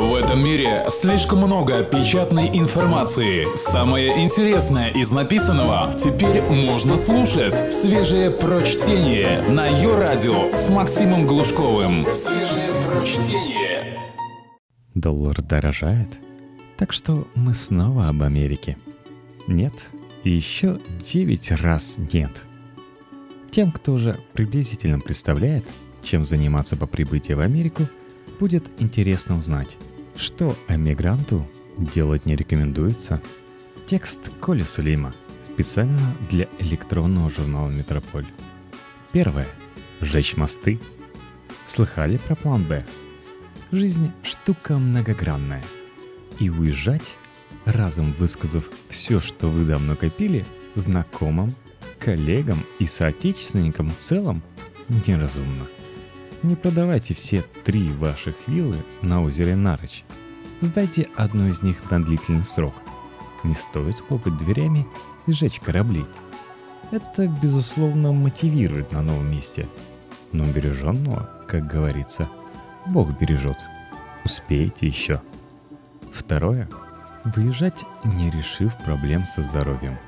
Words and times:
В 0.00 0.14
этом 0.14 0.42
мире 0.42 0.86
слишком 0.88 1.40
много 1.40 1.84
печатной 1.84 2.48
информации. 2.54 3.46
Самое 3.54 4.24
интересное 4.24 4.88
из 4.88 5.12
написанного 5.12 5.92
теперь 5.92 6.40
можно 6.40 6.96
слушать. 6.96 7.70
Свежее 7.70 8.30
прочтение 8.30 9.42
на 9.42 9.66
ее 9.66 9.94
радио 9.98 10.56
с 10.56 10.70
Максимом 10.70 11.26
Глушковым. 11.26 12.06
Свежее 12.14 12.70
прочтение. 12.88 14.00
Доллар 14.94 15.42
дорожает, 15.42 16.08
так 16.78 16.94
что 16.94 17.26
мы 17.34 17.52
снова 17.52 18.08
об 18.08 18.22
Америке. 18.22 18.78
Нет, 19.48 19.74
еще 20.24 20.80
9 21.04 21.52
раз 21.60 21.96
нет. 22.10 22.30
Тем, 23.50 23.70
кто 23.70 23.92
уже 23.92 24.16
приблизительно 24.32 24.98
представляет, 24.98 25.66
чем 26.02 26.24
заниматься 26.24 26.74
по 26.78 26.86
прибытии 26.86 27.34
в 27.34 27.40
Америку, 27.40 27.82
будет 28.38 28.64
интересно 28.78 29.36
узнать, 29.36 29.76
что 30.20 30.56
эмигранту 30.68 31.48
делать 31.78 32.26
не 32.26 32.36
рекомендуется. 32.36 33.22
Текст 33.86 34.30
Коли 34.38 34.62
Сулейма 34.62 35.14
специально 35.44 36.14
для 36.28 36.46
электронного 36.58 37.30
журнала 37.30 37.70
«Метрополь». 37.70 38.26
Первое. 39.12 39.48
Сжечь 40.00 40.36
мосты. 40.36 40.78
Слыхали 41.66 42.18
про 42.18 42.36
план 42.36 42.64
«Б»? 42.64 42.86
Жизнь– 43.72 44.12
штука 44.22 44.76
многогранная. 44.76 45.64
И 46.38 46.50
уезжать, 46.50 47.16
разом 47.64 48.12
высказав 48.12 48.70
все, 48.88 49.20
что 49.20 49.48
вы 49.48 49.64
давно 49.64 49.96
копили, 49.96 50.44
знакомым, 50.74 51.54
коллегам 51.98 52.64
и 52.78 52.86
соотечественникам 52.86 53.90
в 53.90 53.96
целом, 53.96 54.42
неразумно– 55.06 55.66
не 56.42 56.56
продавайте 56.56 57.14
все 57.14 57.42
три 57.64 57.92
ваших 57.92 58.34
виллы 58.46 58.78
на 59.02 59.22
озере 59.22 59.56
Нарыч. 59.56 60.04
Сдайте 60.60 61.08
одну 61.16 61.48
из 61.48 61.62
них 61.62 61.90
на 61.90 62.02
длительный 62.02 62.44
срок. 62.44 62.74
Не 63.44 63.54
стоит 63.54 64.00
хлопать 64.00 64.36
дверями 64.36 64.86
и 65.26 65.32
сжечь 65.32 65.60
корабли. 65.60 66.04
Это, 66.90 67.28
безусловно, 67.28 68.12
мотивирует 68.12 68.92
на 68.92 69.02
новом 69.02 69.30
месте. 69.30 69.68
Но 70.32 70.44
береженного, 70.44 71.30
как 71.46 71.66
говорится, 71.66 72.28
Бог 72.86 73.18
бережет. 73.18 73.58
Успеете 74.24 74.86
еще. 74.86 75.22
Второе. 76.12 76.68
Выезжать, 77.24 77.84
не 78.04 78.30
решив 78.30 78.76
проблем 78.78 79.26
со 79.26 79.42
здоровьем. 79.42 79.98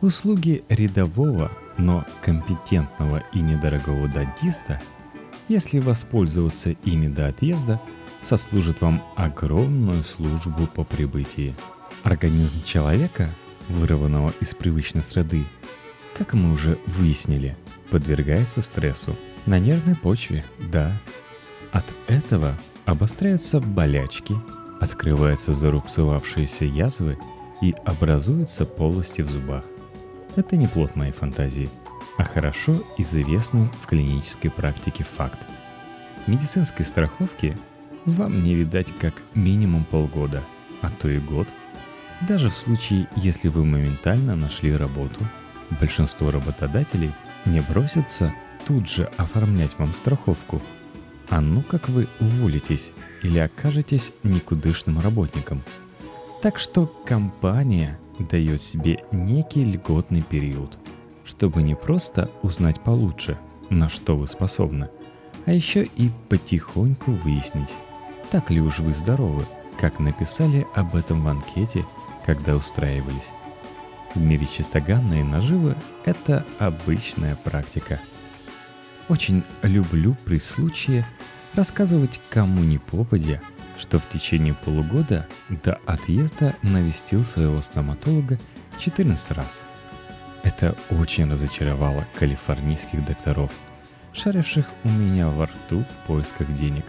Услуги 0.00 0.64
рядового, 0.68 1.50
но 1.78 2.04
компетентного 2.22 3.22
и 3.32 3.40
недорогого 3.40 4.08
дантиста– 4.08 4.80
если 5.48 5.78
воспользоваться 5.78 6.70
ими 6.70 7.08
до 7.08 7.28
отъезда, 7.28 7.80
сослужит 8.22 8.80
вам 8.80 9.02
огромную 9.16 10.02
службу 10.04 10.66
по 10.66 10.84
прибытии. 10.84 11.54
Организм 12.02 12.62
человека, 12.64 13.30
вырванного 13.68 14.32
из 14.40 14.54
привычной 14.54 15.02
среды, 15.02 15.44
как 16.16 16.34
мы 16.34 16.52
уже 16.52 16.78
выяснили, 16.86 17.56
подвергается 17.90 18.62
стрессу. 18.62 19.16
На 19.46 19.58
нервной 19.58 19.96
почве, 19.96 20.44
да. 20.72 20.92
От 21.72 21.84
этого 22.08 22.54
обостряются 22.86 23.60
болячки, 23.60 24.34
открываются 24.80 25.52
зарубцевавшиеся 25.52 26.64
язвы 26.64 27.18
и 27.60 27.74
образуются 27.84 28.64
полости 28.64 29.22
в 29.22 29.28
зубах. 29.28 29.64
Это 30.36 30.56
не 30.56 30.66
плод 30.66 30.96
моей 30.96 31.12
фантазии– 31.12 31.70
а 32.16 32.24
хорошо 32.24 32.82
известный 32.98 33.68
в 33.80 33.86
клинической 33.86 34.50
практике 34.50 35.04
факт. 35.04 35.38
Медицинской 36.26 36.84
страховки 36.84 37.56
вам 38.04 38.44
не 38.44 38.54
видать 38.54 38.92
как 38.98 39.14
минимум 39.34 39.84
полгода, 39.84 40.42
а 40.80 40.90
то 40.90 41.08
и 41.08 41.18
год. 41.18 41.48
Даже 42.28 42.50
в 42.50 42.54
случае, 42.54 43.08
если 43.16 43.48
вы 43.48 43.64
моментально 43.64 44.36
нашли 44.36 44.74
работу, 44.76 45.20
большинство 45.80 46.30
работодателей 46.30 47.12
не 47.44 47.60
бросятся 47.60 48.32
тут 48.66 48.88
же 48.88 49.10
оформлять 49.16 49.76
вам 49.78 49.92
страховку. 49.92 50.62
А 51.28 51.40
ну 51.40 51.62
как 51.62 51.88
вы 51.88 52.06
уволитесь 52.20 52.92
или 53.22 53.38
окажетесь 53.38 54.12
никудышным 54.22 55.00
работником. 55.00 55.62
Так 56.42 56.58
что 56.58 56.86
компания 56.86 57.98
дает 58.18 58.60
себе 58.62 59.04
некий 59.10 59.64
льготный 59.64 60.22
период– 60.22 60.78
чтобы 61.24 61.62
не 61.62 61.74
просто 61.74 62.30
узнать 62.42 62.80
получше, 62.80 63.38
на 63.70 63.88
что 63.88 64.16
вы 64.16 64.28
способны, 64.28 64.88
а 65.46 65.52
еще 65.52 65.84
и 65.84 66.10
потихоньку 66.28 67.12
выяснить, 67.12 67.74
так 68.30 68.50
ли 68.50 68.60
уж 68.60 68.78
вы 68.78 68.92
здоровы, 68.92 69.46
как 69.78 69.98
написали 69.98 70.66
об 70.74 70.96
этом 70.96 71.22
в 71.22 71.28
анкете, 71.28 71.84
когда 72.24 72.56
устраивались. 72.56 73.32
В 74.14 74.20
мире 74.20 74.46
чистоганные 74.46 75.24
наживы– 75.24 75.76
это 76.04 76.46
обычная 76.58 77.36
практика. 77.36 78.00
Очень 79.08 79.42
люблю 79.62 80.16
при 80.24 80.38
случае 80.38 81.04
рассказывать 81.54 82.20
кому 82.30 82.62
ни 82.62 82.78
попадя, 82.78 83.42
что 83.78 83.98
в 83.98 84.08
течение 84.08 84.54
полугода 84.54 85.26
до 85.48 85.80
отъезда 85.84 86.54
навестил 86.62 87.24
своего 87.24 87.60
стоматолога 87.60 88.38
14 88.78 89.32
раз– 89.32 89.64
это 90.44 90.76
очень 90.90 91.30
разочаровало 91.30 92.06
калифорнийских 92.18 93.04
докторов, 93.04 93.50
шаривших 94.12 94.66
у 94.84 94.88
меня 94.88 95.28
во 95.28 95.46
рту 95.46 95.82
в 95.82 96.06
поисках 96.06 96.54
денег, 96.54 96.84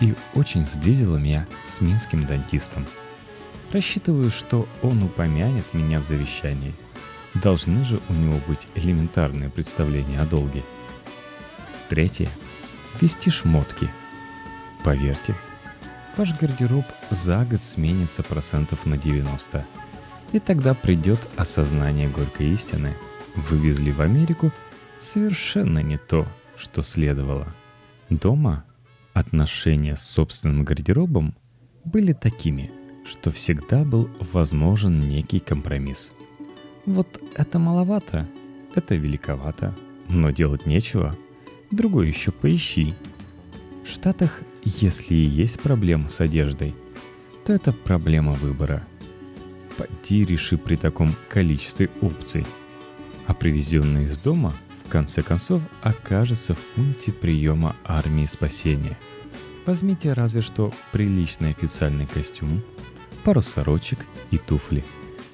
и 0.00 0.14
очень 0.34 0.64
сблизило 0.64 1.16
меня 1.16 1.46
с 1.66 1.80
минским 1.80 2.26
дантистом. 2.26 2.86
Рассчитываю, 3.72 4.30
что 4.30 4.68
он 4.82 5.02
упомянет 5.02 5.74
меня 5.74 6.00
в 6.00 6.04
завещании. 6.04 6.74
Должны 7.34 7.84
же 7.84 8.00
у 8.08 8.12
него 8.12 8.38
быть 8.46 8.66
элементарные 8.74 9.50
представления 9.50 10.20
о 10.20 10.26
долге. 10.26 10.62
Третье. 11.88 12.28
Вести 13.00 13.30
шмотки. 13.30 13.88
Поверьте, 14.84 15.34
ваш 16.16 16.34
гардероб 16.34 16.84
за 17.10 17.44
год 17.44 17.62
сменится 17.62 18.22
процентов 18.22 18.84
на 18.86 18.96
90. 18.96 19.64
И 20.32 20.38
тогда 20.38 20.74
придет 20.74 21.18
осознание 21.36 22.08
горькой 22.08 22.50
истины. 22.50 22.94
Вывезли 23.34 23.90
в 23.90 24.00
Америку 24.00 24.52
совершенно 25.00 25.80
не 25.80 25.96
то, 25.96 26.26
что 26.56 26.82
следовало. 26.82 27.52
Дома 28.10 28.64
отношения 29.12 29.96
с 29.96 30.02
собственным 30.02 30.64
гардеробом 30.64 31.34
были 31.84 32.12
такими, 32.12 32.70
что 33.04 33.32
всегда 33.32 33.84
был 33.84 34.08
возможен 34.32 35.00
некий 35.00 35.40
компромисс. 35.40 36.12
Вот 36.86 37.20
это 37.34 37.58
маловато, 37.58 38.28
это 38.74 38.94
великовато, 38.94 39.74
но 40.08 40.30
делать 40.30 40.66
нечего, 40.66 41.16
другой 41.70 42.08
еще 42.08 42.30
поищи. 42.30 42.94
В 43.84 43.88
Штатах, 43.88 44.42
если 44.64 45.14
и 45.14 45.24
есть 45.24 45.60
проблема 45.60 46.08
с 46.08 46.20
одеждой, 46.20 46.74
то 47.44 47.52
это 47.52 47.72
проблема 47.72 48.32
выбора– 48.32 48.84
Поди 49.80 50.24
реши 50.24 50.58
при 50.58 50.76
таком 50.76 51.14
количестве 51.30 51.88
опций. 52.02 52.44
А 53.26 53.32
привезенный 53.32 54.04
из 54.04 54.18
дома, 54.18 54.52
в 54.84 54.90
конце 54.90 55.22
концов, 55.22 55.62
окажется 55.80 56.54
в 56.54 56.58
пункте 56.74 57.12
приема 57.12 57.74
армии 57.84 58.26
спасения. 58.26 58.98
Возьмите 59.64 60.12
разве 60.12 60.42
что 60.42 60.70
приличный 60.92 61.52
официальный 61.52 62.06
костюм, 62.06 62.62
пару 63.24 63.40
сорочек 63.40 64.00
и 64.30 64.36
туфли, 64.36 64.84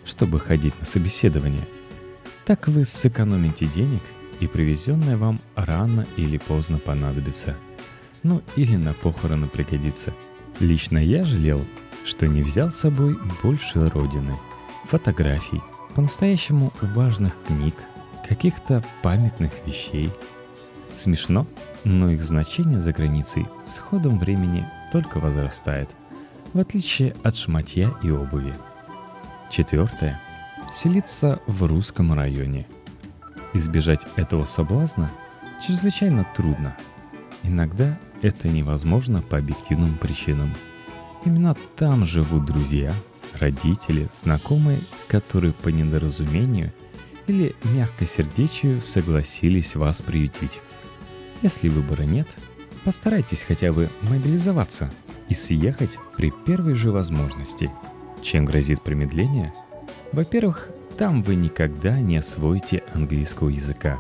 чтобы 0.05 0.39
ходить 0.39 0.79
на 0.79 0.87
собеседование. 0.87 1.67
Так 2.45 2.69
вы 2.69 2.85
сэкономите 2.85 3.67
денег, 3.67 4.03
и 4.39 4.47
привезенное 4.47 5.17
вам 5.17 5.41
рано 5.57 6.07
или 6.17 6.39
поздно 6.39 6.79
понадобится. 6.79 7.57
Ну 8.23 8.43
или 8.55 8.77
на 8.77 8.93
похороны 8.93 9.49
пригодится. 9.49 10.15
Лично 10.61 10.99
я 10.99 11.25
жалел, 11.25 11.65
что 12.07 12.29
не 12.29 12.43
взял 12.43 12.71
с 12.71 12.77
собой 12.77 13.19
больше 13.43 13.89
родины, 13.89 14.39
фотографий, 14.85 15.61
по-настоящему 15.95 16.73
важных 16.81 17.37
книг, 17.47 17.75
каких-то 18.27 18.85
памятных 19.03 19.53
вещей. 19.67 20.13
Смешно, 20.95 21.47
но 21.85 22.11
их 22.11 22.23
значение 22.23 22.81
за 22.81 22.93
границей 22.93 23.47
с 23.67 23.79
ходом 23.79 24.19
времени 24.19 24.67
только 24.93 25.19
возрастает, 25.19 25.91
в 26.53 26.61
отличие 26.61 27.17
от 27.25 27.37
шматья 27.37 27.93
и 28.03 28.11
обуви. 28.11 28.55
Четвертое. 29.51 30.21
Селиться 30.73 31.41
в 31.47 31.65
русском 31.65 32.13
районе. 32.13 32.67
Избежать 33.53 34.07
этого 34.17 34.45
соблазна 34.45 35.11
чрезвычайно 35.67 36.25
трудно. 36.37 36.77
Иногда 37.43 37.99
это 38.23 38.49
невозможно 38.49 39.23
по 39.23 39.39
объективным 39.39 39.97
причинам– 39.99 40.55
Именно 41.27 41.57
там 41.75 42.05
живут 42.05 42.45
друзья, 42.45 42.95
родители, 43.35 44.09
знакомые, 44.23 44.79
которые 45.09 45.53
по 45.53 45.71
недоразумению 45.71 46.73
или 47.27 47.57
мягкосердечию 47.65 48.81
согласились 48.81 49.75
вас 49.75 50.01
приютить. 50.01 50.61
Если 51.43 51.69
выбора 51.69 52.05
нет, 52.05 52.29
постарайтесь 52.85 53.43
хотя 53.43 53.73
бы 53.73 53.91
мобилизоваться, 54.03 54.89
и 55.29 55.35
съехать 55.35 55.99
при 56.17 56.31
первой 56.31 56.75
же 56.75 56.93
возможности. 56.93 57.73
Чем 58.23 58.45
грозит 58.45 58.81
промедление? 58.81 59.53
Во-первых, 60.13 60.71
там 60.97 61.25
вы 61.25 61.35
никогда 61.35 61.99
не 61.99 62.19
освоите 62.19 62.85
английского 62.95 63.49
языка, 63.49 63.99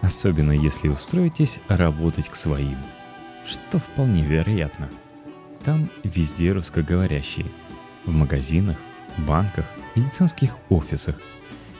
особенно 0.00 0.52
если 0.52 0.86
устроитесь 0.86 1.58
работать 1.66 2.28
к 2.28 2.36
своим, 2.36 2.78
что 3.46 3.80
вполне 3.80 4.22
вероятно. 4.22 4.88
Там 5.64 5.88
везде 6.02 6.52
русскоговорящие, 6.52 7.46
в 8.04 8.12
магазинах, 8.12 8.76
банках, 9.18 9.66
медицинских 9.94 10.56
офисах, 10.68 11.20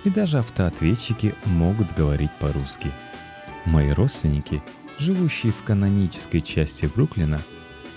и 0.04 0.10
даже 0.10 0.38
автоответчики 0.38 1.34
могут 1.46 1.92
говорить 1.94 2.30
по-русски. 2.40 2.90
Мои 3.64 3.90
родственники, 3.90 4.62
живущие 4.98 5.52
в 5.52 5.62
канонической 5.64 6.40
части 6.40 6.86
Бруклина, 6.86 7.40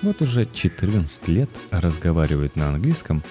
вот 0.02 0.22
уже 0.22 0.48
14 0.52 1.28
лет 1.28 1.50
разговаривают 1.72 2.56
на 2.56 2.70
английском, 2.70 3.24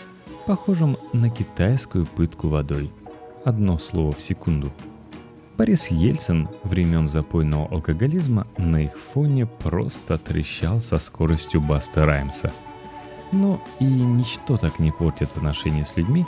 похожем 0.47 0.97
на 1.13 1.31
китайскую 1.31 2.07
пытку 2.07 2.49
водой. 2.49 2.91
Одно 3.45 3.79
слово 3.79 4.13
в 4.13 4.21
секунду. 4.21 4.73
Борис 5.57 5.87
Ельцин 5.87 6.49
времен 6.65 7.07
запойного 7.07 7.69
алкоголизма 7.71 8.49
на 8.59 8.85
их 8.85 8.99
фоне 8.99 9.47
просто 9.47 10.19
трещал 10.19 10.81
со 10.81 10.99
скоростью 10.99 11.61
Баста 11.61 12.05
Раймса. 12.05 12.53
Но 13.31 13.63
и 13.79 13.85
ничто 13.85 14.57
так 14.57 14.81
не 14.81 14.91
портит 14.91 15.31
отношения 15.37 15.85
с 15.85 15.97
людьми, 15.97 16.27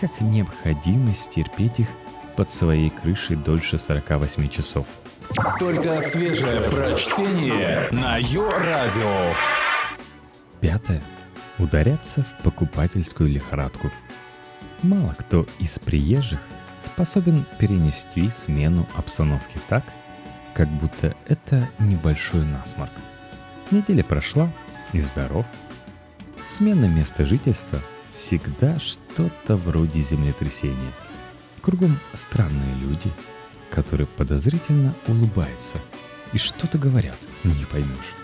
как 0.00 0.20
необходимость 0.20 1.30
терпеть 1.30 1.80
их 1.80 1.88
под 2.36 2.48
своей 2.48 2.90
крышей 2.90 3.34
дольше 3.34 3.76
48 3.76 4.48
часов. 4.48 4.86
Только 5.58 6.00
свежее 6.00 6.60
прочтение 6.60 7.88
на 7.90 8.18
Йо-Радио. 8.18 9.34
Пятое. 10.60 11.02
Ударяться 11.58 12.22
в 12.22 12.44
покупательскую 12.44 13.30
лихорадку. 13.30 13.90
Мало 14.82 15.14
кто 15.18 15.44
из 15.58 15.78
приезжих 15.80 16.40
способен 16.84 17.44
перенести 17.58 18.30
смену 18.30 18.86
обстановки 18.94 19.58
так, 19.68 19.84
как 20.54 20.68
будто 20.68 21.14
это 21.26 21.68
небольшой 21.78 22.44
насморк. 22.44 22.92
Неделя 23.70 24.02
прошла, 24.02 24.50
и 24.92 25.00
здоров. 25.00 25.46
Смена 26.48 26.86
места 26.86 27.24
жительства 27.24 27.78
всегда 28.14 28.78
что-то 28.80 29.56
вроде 29.56 30.00
землетрясения. 30.00 30.92
Кругом 31.62 31.98
странные 32.14 32.74
люди, 32.74 33.10
которые 33.70 34.06
подозрительно 34.06 34.94
улыбаются 35.06 35.76
и 36.32 36.38
что-то 36.38 36.78
говорят, 36.78 37.18
не 37.44 37.64
поймешь. 37.66 38.14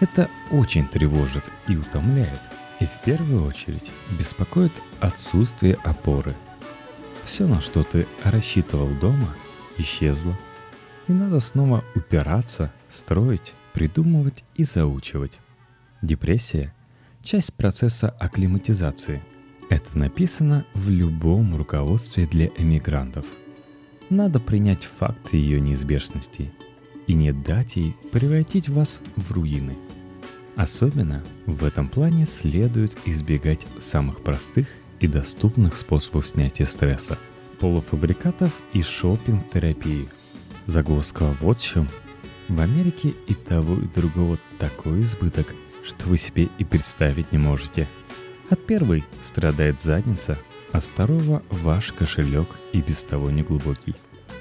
Это 0.00 0.28
очень 0.50 0.86
тревожит 0.86 1.44
и 1.68 1.76
утомляет, 1.76 2.40
и 2.80 2.86
в 2.86 3.04
первую 3.04 3.46
очередь 3.46 3.90
беспокоит 4.18 4.72
отсутствие 5.00 5.78
опоры. 5.84 6.34
Все, 7.24 7.46
на 7.46 7.60
что 7.60 7.82
ты 7.82 8.06
рассчитывал 8.22 8.88
дома, 9.00 9.34
исчезло. 9.78 10.36
И 11.08 11.12
надо 11.12 11.40
снова 11.40 11.84
упираться, 11.94 12.72
строить, 12.88 13.54
придумывать 13.72 14.44
и 14.54 14.64
заучивать. 14.64 15.40
Депрессия– 16.02 16.74
часть 17.22 17.54
процесса 17.54 18.10
акклиматизации. 18.10 19.22
Это 19.70 19.98
написано 19.98 20.64
в 20.74 20.90
любом 20.90 21.56
руководстве 21.56 22.26
для 22.26 22.48
эмигрантов. 22.58 23.24
Надо 24.10 24.38
принять 24.38 24.84
факт 24.84 25.32
ее 25.32 25.60
неизбежности 25.60 26.52
и 27.06 27.14
не 27.14 27.32
дать 27.32 27.76
ей 27.76 27.96
превратить 28.12 28.68
вас 28.68 29.00
в 29.16 29.32
руины. 29.32 29.76
Особенно 30.56 31.24
в 31.46 31.64
этом 31.64 31.88
плане 31.88 32.26
следует 32.26 32.96
избегать 33.06 33.66
самых 33.80 34.22
простых 34.22 34.68
и 35.04 35.06
доступных 35.06 35.76
способов 35.76 36.26
снятия 36.26 36.64
стресса– 36.64 37.18
полуфабрикатов 37.60 38.50
и 38.72 38.80
шопинг-терапии. 38.80 40.08
Загвоздка 40.64 41.36
в 41.38 41.56
чем. 41.56 41.88
В 42.48 42.58
Америке 42.58 43.12
и 43.26 43.34
того, 43.34 43.74
и 43.74 43.86
другого 43.86 44.38
такой 44.58 45.02
избыток, 45.02 45.54
что 45.84 46.06
вы 46.06 46.16
себе 46.16 46.48
и 46.56 46.64
представить 46.64 47.32
не 47.32 47.38
можете. 47.38 47.86
От 48.48 48.64
первой 48.64 49.04
страдает 49.22 49.82
задница, 49.82 50.38
от 50.72 50.84
второго 50.84 51.42
ваш 51.50 51.92
кошелек 51.92 52.48
и 52.72 52.80
без 52.80 53.04
того 53.04 53.30
неглубокий. 53.30 53.94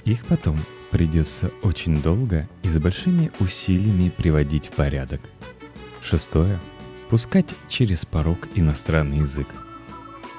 Их 0.05 0.25
потом 0.25 0.57
придется 0.91 1.51
очень 1.61 2.01
долго 2.01 2.47
и 2.61 2.69
с 2.69 2.77
большими 2.77 3.31
усилиями 3.39 4.13
приводить 4.15 4.67
в 4.67 4.71
порядок. 4.71 5.19
Шестое. 6.01 6.61
Пускать 7.09 7.53
через 7.67 8.05
порог 8.05 8.47
иностранный 8.55 9.17
язык. 9.17 9.47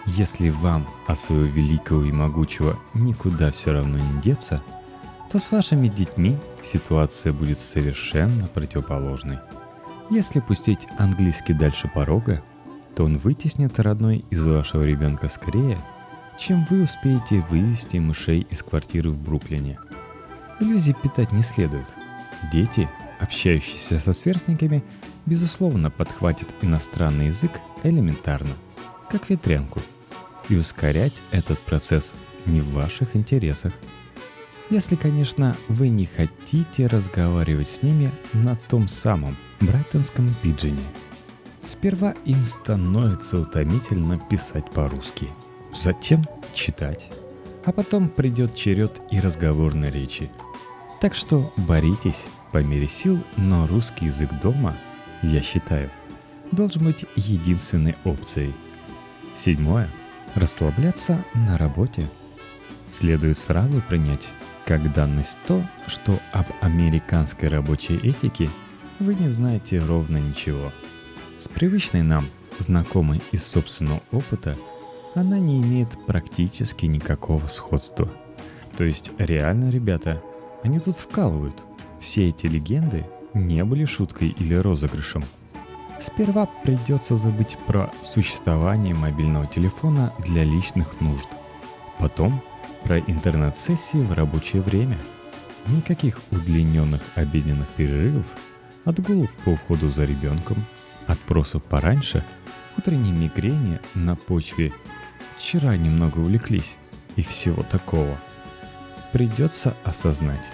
Если 0.06 0.50
вам 0.50 0.86
от 1.06 1.18
своего 1.18 1.46
великого 1.46 2.02
и 2.04 2.12
могучего 2.12 2.78
никуда 2.92 3.50
все 3.50 3.72
равно 3.72 3.98
не 3.98 4.20
деться, 4.22 4.62
то 5.30 5.38
с 5.38 5.50
вашими 5.50 5.88
детьми 5.88 6.38
ситуация 6.62 7.32
будет 7.32 7.58
совершенно 7.58 8.46
противоположной. 8.46 9.38
Если 10.10 10.40
пустить 10.40 10.86
английский 10.98 11.54
дальше 11.54 11.90
порога, 11.92 12.42
то 12.94 13.04
он 13.04 13.16
вытеснит 13.16 13.80
родной 13.80 14.24
из 14.30 14.46
вашего 14.46 14.82
ребенка 14.82 15.28
скорее, 15.28 15.78
чем 16.38 16.66
вы 16.68 16.82
успеете 16.82 17.40
вывести 17.48 17.96
мышей 17.96 18.46
из 18.50 18.62
квартиры 18.62 19.10
в 19.10 19.18
Бруклине. 19.18 19.78
Иллюзий 20.60 20.94
питать 20.94 21.32
не 21.32 21.42
следует. 21.42 21.92
Дети, 22.52 22.88
общающиеся 23.18 24.00
со 24.00 24.12
сверстниками, 24.12 24.84
безусловно 25.26 25.90
подхватят 25.90 26.48
иностранный 26.60 27.28
язык 27.28 27.52
элементарно, 27.82 28.54
как 29.14 29.30
ветрянку. 29.30 29.80
И 30.48 30.56
ускорять 30.56 31.14
этот 31.30 31.60
процесс 31.60 32.14
не 32.46 32.60
в 32.60 32.72
ваших 32.72 33.14
интересах. 33.14 33.72
Если, 34.70 34.96
конечно, 34.96 35.56
вы 35.68 35.88
не 35.88 36.04
хотите 36.04 36.86
разговаривать 36.86 37.68
с 37.68 37.82
ними 37.82 38.10
на 38.32 38.56
том 38.68 38.88
самом 38.88 39.36
брайтонском 39.60 40.34
пиджине. 40.42 40.82
Сперва 41.64 42.14
им 42.24 42.44
становится 42.44 43.38
утомительно 43.38 44.18
писать 44.18 44.70
по-русски, 44.72 45.28
затем 45.72 46.24
читать, 46.52 47.10
а 47.64 47.72
потом 47.72 48.08
придет 48.08 48.54
черед 48.56 49.00
и 49.12 49.20
разговорной 49.20 49.90
речи. 49.90 50.28
Так 51.00 51.14
что 51.14 51.52
боритесь 51.56 52.26
по 52.52 52.58
мере 52.58 52.88
сил, 52.88 53.22
но 53.36 53.66
русский 53.66 54.06
язык 54.06 54.30
дома– 54.42 54.76
я 55.22 55.40
считаю, 55.40 55.90
должен 56.52 56.84
быть 56.84 57.06
единственной 57.16 57.96
опцией. 58.04 58.52
Седьмое. 59.36 59.88
Расслабляться 60.34 61.24
на 61.34 61.58
работе. 61.58 62.08
Следует 62.90 63.38
сразу 63.38 63.82
принять 63.88 64.30
как 64.64 64.92
данность 64.92 65.38
то, 65.46 65.62
что 65.86 66.18
об 66.32 66.46
американской 66.60 67.48
рабочей 67.48 67.96
этике 67.96 68.48
вы 69.00 69.14
не 69.14 69.28
знаете 69.28 69.78
ровно 69.78 70.18
ничего. 70.18 70.72
С 71.38 71.48
привычной 71.48 72.02
нам, 72.02 72.24
знакомой 72.58 73.20
из 73.32 73.44
собственного 73.44 74.00
опыта, 74.12 74.56
она 75.14 75.38
не 75.38 75.60
имеет 75.60 75.88
практически 76.06 76.86
никакого 76.86 77.46
сходства. 77.48 78.08
То 78.76 78.84
есть 78.84 79.10
реально, 79.18 79.68
ребята, 79.70 80.22
они 80.62 80.80
тут 80.80 80.96
вкалывают. 80.96 81.56
Все 82.00 82.28
эти 82.28 82.46
легенды 82.46 83.04
не 83.34 83.64
были 83.64 83.84
шуткой 83.84 84.28
или 84.28 84.54
розыгрышем. 84.54 85.22
Сперва 86.06 86.44
придется 86.44 87.16
забыть 87.16 87.56
про 87.66 87.90
существование 88.02 88.94
мобильного 88.94 89.46
телефона 89.46 90.12
для 90.18 90.44
личных 90.44 91.00
нужд. 91.00 91.26
Потом 91.98 92.42
про 92.82 92.98
интернет-сессии 92.98 93.96
в 93.96 94.12
рабочее 94.12 94.60
время. 94.60 94.98
Никаких 95.66 96.20
удлиненных 96.30 97.00
обеденных 97.14 97.68
перерывов, 97.68 98.26
отгулов 98.84 99.32
по 99.44 99.50
уходу 99.50 99.90
за 99.90 100.04
ребенком, 100.04 100.62
отпросов 101.06 101.64
пораньше, 101.64 102.22
утренней 102.76 103.12
мигрени 103.12 103.80
на 103.94 104.14
почве 104.14 104.74
«вчера 105.38 105.74
немного 105.78 106.18
увлеклись» 106.18 106.76
и 107.16 107.22
всего 107.22 107.62
такого. 107.62 108.18
Придется 109.12 109.74
осознать, 109.84 110.50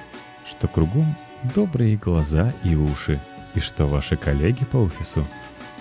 что 0.46 0.68
кругом 0.68 1.16
добрые 1.56 1.96
глаза 1.96 2.54
и 2.62 2.76
уши, 2.76 3.20
и 3.56 3.58
что 3.58 3.86
ваши 3.86 4.16
коллеги 4.16 4.64
по 4.64 4.76
офису 4.76 5.26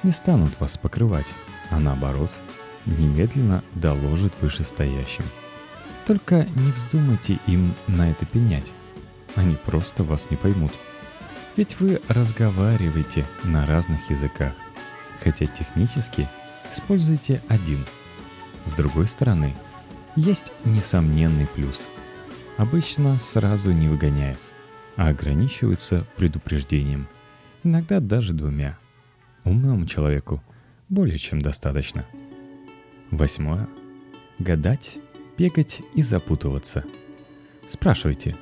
не 0.04 0.12
станут 0.12 0.60
вас 0.60 0.78
покрывать, 0.78 1.28
а 1.70 1.80
наоборот, 1.80 2.32
немедленно 2.86 3.64
доложат 3.76 4.34
вышестоящим. 4.42 5.26
Только 6.06 6.48
не 6.56 6.72
вздумайте 6.72 7.40
им 7.48 7.74
на 7.88 8.12
это 8.12 8.26
пенять, 8.26 8.72
они 9.36 9.56
просто 9.56 10.04
вас 10.04 10.30
не 10.30 10.38
поймут. 10.38 10.72
Ведь 11.56 11.80
вы 11.80 12.02
разговариваете 12.08 13.26
на 13.44 13.66
разных 13.66 14.10
языках, 14.10 14.54
хотя 15.22 15.46
технически 15.46 16.28
используете 16.72 17.42
один. 17.48 17.86
С 18.66 18.74
другой 18.74 19.08
стороны, 19.08 19.56
есть 20.16 20.52
несомненный 20.66 21.48
плюс. 21.48 21.88
Обычно 22.58 23.18
сразу 23.20 23.72
не 23.72 23.88
выгоняют– 23.88 24.40
а 25.00 25.08
ограничиваются 25.08 26.06
предупреждением, 26.18 27.08
иногда 27.64 28.02
даже 28.02 28.34
двумя. 28.34 28.78
Умному 29.44 29.86
человеку 29.86 30.44
более 30.90 31.18
чем 31.18 31.42
достаточно. 31.42 32.06
Восьмое. 33.12 33.68
Гадать, 34.40 35.00
бегать 35.38 35.82
и 35.96 36.02
запутываться. 36.02 36.84
Спрашивайте. 37.68 38.36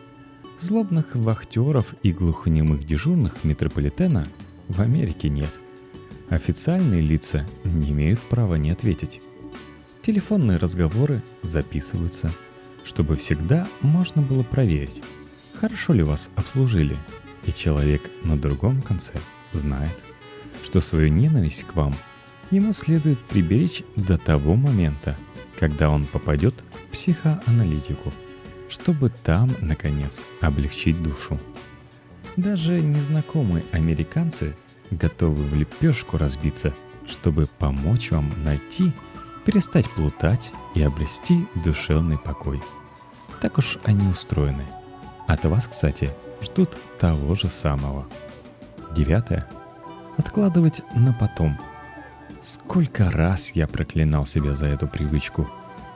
Злобных 0.60 1.16
вахтеров 1.16 1.94
и 2.04 2.12
глухонемых 2.12 2.84
дежурных 2.84 3.44
метрополитена 3.44 4.26
в 4.68 4.82
Америке 4.82 5.30
нет. 5.30 5.52
Официальные 6.30 7.02
лица 7.02 7.48
не 7.64 7.92
имеют 7.92 8.20
права 8.20 8.56
не 8.56 8.72
ответить. 8.72 9.22
Телефонные 10.02 10.58
разговоры 10.58 11.22
записываются, 11.44 12.32
чтобы 12.84 13.18
всегда 13.18 13.68
можно 13.82 14.22
было 14.22 14.44
проверить, 14.44 15.04
хорошо 15.54 15.94
ли 15.94 16.04
вас 16.04 16.30
обслужили, 16.36 16.96
и 17.46 17.52
человек 17.52 18.10
на 18.24 18.38
другом 18.38 18.82
конце 18.82 19.20
знает, 19.52 20.04
что 20.68 20.82
свою 20.82 21.08
ненависть 21.08 21.64
к 21.64 21.76
вам 21.76 21.96
ему 22.52 22.74
следует 22.74 23.20
приберечь 23.22 23.84
до 23.96 24.18
того 24.18 24.56
момента, 24.56 25.16
когда 25.58 25.90
он 25.90 26.06
попадет 26.06 26.56
в 26.74 26.92
психоаналитику, 26.92 28.12
чтобы 28.68 29.08
там, 29.08 29.50
наконец, 29.62 30.26
облегчить 30.42 31.02
душу. 31.02 31.40
Даже 32.36 32.82
незнакомые 32.82 33.64
американцы 33.72 34.58
готовы 34.92 35.42
в 35.42 35.56
лепешку 35.56 36.18
разбиться, 36.18 36.74
чтобы 37.08 37.48
помочь 37.60 38.12
вам 38.12 38.30
найти, 38.44 38.92
перестать 39.46 39.90
плутать 39.92 40.52
и 40.76 40.82
обрести 40.82 41.48
душевный 41.64 42.18
покой. 42.18 42.62
Так 43.40 43.58
уж 43.58 43.78
они 43.86 44.06
устроены. 44.10 44.66
От 45.28 45.46
вас, 45.46 45.66
кстати, 45.66 46.12
ждут 46.42 46.78
того 47.00 47.36
же 47.36 47.50
самого. 47.50 48.06
Девятое. 48.94 49.48
Откладывать 50.18 50.82
на 50.96 51.14
потом. 51.14 51.58
Сколько 52.42 53.10
раз 53.12 53.52
я 53.52 53.68
проклинал 53.68 54.26
себя 54.26 54.54
за 54.54 54.68
эту 54.68 54.88
привычку. 54.88 55.48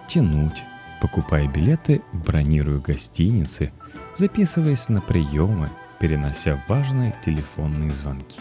Тянуть, 0.08 0.64
покупая 1.02 1.48
билеты, 1.48 2.02
бронируя 2.14 2.80
гостиницы, 2.80 3.72
записываясь 4.16 4.90
на 4.90 5.02
приемы, 5.02 5.70
перенося 6.00 6.64
важные 6.68 7.14
телефонные 7.24 7.92
звонки. 7.92 8.40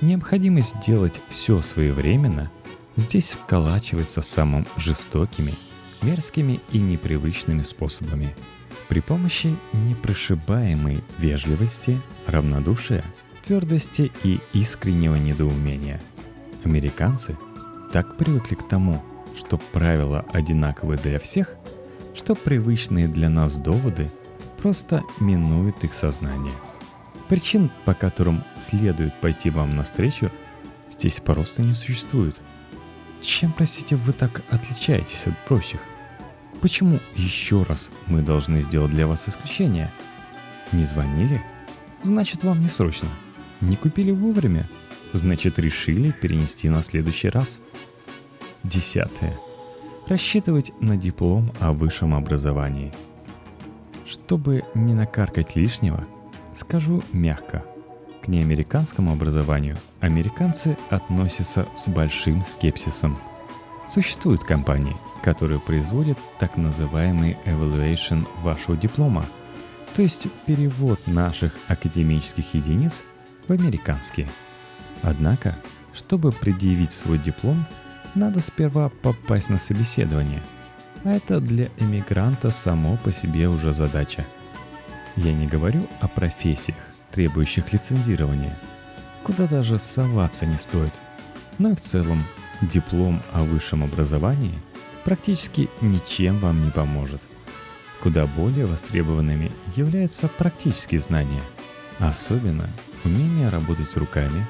Необходимость 0.00 0.80
делать 0.84 1.20
все 1.28 1.62
своевременно 1.62 2.50
здесь 2.96 3.32
вколачивается 3.32 4.22
самым 4.22 4.66
жестокими, 4.76 5.54
мерзкими 6.02 6.60
и 6.72 6.80
непривычными 6.80 7.62
способами– 7.62 8.34
при 8.92 9.00
помощи 9.00 9.56
непрошибаемой 9.72 11.02
вежливости, 11.16 11.98
равнодушия, 12.26 13.02
твердости 13.42 14.10
и 14.24 14.40
искреннего 14.52 15.16
недоумения. 15.16 16.00
Американцы 16.64 17.36
так 17.92 18.16
привыкли 18.16 18.54
к 18.54 18.68
тому, 18.68 19.02
что 19.36 19.58
правила 19.58 20.24
одинаковы 20.32 20.96
для 20.96 21.18
всех, 21.18 21.56
что 22.14 22.34
привычные 22.34 23.08
для 23.08 23.28
нас 23.28 23.58
доводы 23.58 24.10
просто 24.58 25.02
минуют 25.18 25.82
их 25.84 25.92
сознание. 25.94 26.54
Причин, 27.28 27.70
по 27.84 27.94
которым 27.94 28.44
следует 28.58 29.18
пойти 29.20 29.50
вам 29.50 29.76
навстречу, 29.76 30.30
здесь 30.90 31.20
просто 31.20 31.62
не 31.62 31.74
существует. 31.74 32.36
Чем, 33.20 33.52
простите, 33.52 33.96
вы 33.96 34.12
так 34.12 34.42
отличаетесь 34.50 35.26
от 35.26 35.38
прочих? 35.46 35.80
Почему 36.60 36.98
еще 37.16 37.62
раз 37.62 37.90
мы 38.06 38.22
должны 38.22 38.62
сделать 38.62 38.90
для 38.90 39.06
вас 39.06 39.28
исключение? 39.28 39.90
Не 40.72 40.84
звонили? 40.84 41.42
Значит, 42.02 42.44
вам 42.44 42.60
не 42.60 42.68
срочно. 42.68 43.08
Не 43.62 43.76
купили 43.76 44.10
вовремя? 44.10 44.68
Значит, 45.14 45.58
решили 45.58 46.10
перенести 46.10 46.68
на 46.68 46.82
следующий 46.82 47.30
раз. 47.30 47.60
Десятое. 48.62 49.34
Рассчитывать 50.06 50.72
на 50.80 50.98
диплом 50.98 51.50
о 51.60 51.72
высшем 51.72 52.14
образовании. 52.14 52.92
Чтобы 54.06 54.64
не 54.74 54.92
накаркать 54.92 55.56
лишнего, 55.56 56.06
скажу 56.54 57.02
мягко. 57.14 57.64
К 58.22 58.28
неамериканскому 58.28 59.12
образованию 59.12 59.78
американцы 60.00 60.76
относятся 60.90 61.66
с 61.74 61.88
большим 61.88 62.44
скепсисом. 62.44 63.18
Существуют 63.88 64.44
компании– 64.44 64.96
который 65.22 65.58
производит 65.58 66.18
так 66.38 66.56
называемый 66.56 67.38
evaluation 67.46 68.26
вашего 68.42 68.76
диплома, 68.76 69.24
то 69.94 70.02
есть 70.02 70.26
перевод 70.46 71.06
наших 71.06 71.52
академических 71.68 72.54
единиц 72.54 73.04
в 73.46 73.52
американские. 73.52 74.28
Однако, 75.02 75.56
чтобы 75.92 76.32
предъявить 76.32 76.92
свой 76.92 77.18
диплом, 77.18 77.64
надо 78.14 78.40
сперва 78.40 78.88
попасть 78.88 79.50
на 79.50 79.58
собеседование. 79.58 80.42
А 81.04 81.10
это 81.10 81.40
для 81.40 81.68
эмигранта 81.78 82.50
само 82.50 82.96
по 82.98 83.12
себе 83.12 83.48
уже 83.48 83.72
задача. 83.72 84.24
Я 85.16 85.32
не 85.32 85.46
говорю 85.46 85.86
о 86.00 86.08
профессиях, 86.08 86.78
требующих 87.10 87.72
лицензирования, 87.72 88.56
куда 89.24 89.46
даже 89.46 89.78
соваться 89.78 90.46
не 90.46 90.56
стоит. 90.56 90.94
Но 91.58 91.70
и 91.70 91.74
в 91.74 91.80
целом 91.80 92.22
диплом 92.60 93.22
о 93.32 93.42
высшем 93.42 93.84
образовании– 93.84 94.58
практически 95.04 95.68
ничем 95.80 96.38
вам 96.38 96.64
не 96.64 96.70
поможет. 96.70 97.20
Куда 98.02 98.26
более 98.26 98.66
востребованными 98.66 99.52
являются 99.76 100.28
практические 100.28 101.00
знания, 101.00 101.42
особенно 101.98 102.68
умение 103.04 103.48
работать 103.48 103.96
руками, 103.96 104.46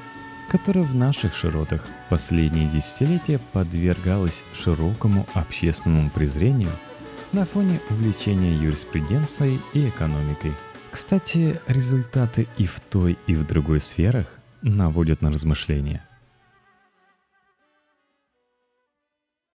которое 0.49 0.83
в 0.83 0.95
наших 0.95 1.33
широтах 1.33 1.85
последние 2.09 2.69
десятилетия 2.69 3.39
подвергалось 3.53 4.43
широкому 4.53 5.27
общественному 5.33 6.09
презрению 6.09 6.71
на 7.31 7.45
фоне 7.45 7.79
увлечения 7.89 8.53
юриспруденцией 8.53 9.59
и 9.73 9.87
экономикой. 9.89 10.53
Кстати, 10.91 11.59
результаты 11.67 12.47
и 12.57 12.65
в 12.67 12.79
той, 12.79 13.17
и 13.25 13.35
в 13.35 13.47
другой 13.47 13.79
сферах 13.79 14.27
наводят 14.61 15.21
на 15.21 15.31
размышления– 15.31 16.05